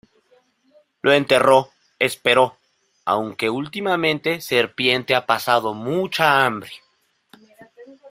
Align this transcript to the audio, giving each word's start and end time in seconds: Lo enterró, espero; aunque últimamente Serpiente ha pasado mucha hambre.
Lo 1.03 1.13
enterró, 1.13 1.69
espero; 1.99 2.57
aunque 3.05 3.51
últimamente 3.51 4.41
Serpiente 4.41 5.13
ha 5.13 5.27
pasado 5.27 5.75
mucha 5.75 6.43
hambre. 6.43 6.71